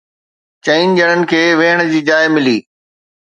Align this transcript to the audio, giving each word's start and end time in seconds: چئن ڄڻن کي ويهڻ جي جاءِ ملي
چئن 0.63 0.87
ڄڻن 0.97 1.19
کي 1.29 1.41
ويهڻ 1.59 1.79
جي 1.91 2.01
جاءِ 2.07 2.31
ملي 2.35 2.57